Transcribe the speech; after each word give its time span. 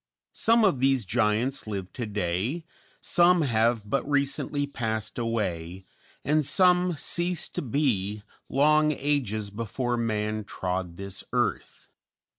Some 0.33 0.63
of 0.65 0.79
these 0.79 1.05
giants 1.05 1.67
live 1.67 1.93
to 1.93 2.07
day, 2.07 2.65
some 3.01 3.41
have 3.43 3.87
but 3.87 4.03
recently 4.09 4.65
passed 4.65 5.19
away, 5.19 5.85
and 6.25 6.43
some 6.43 6.95
ceased 6.97 7.53
to 7.53 7.61
be 7.61 8.23
long 8.49 8.93
ages 8.93 9.51
before 9.51 9.97
man 9.97 10.43
trod 10.43 10.97
this 10.97 11.23
earth. 11.33 11.91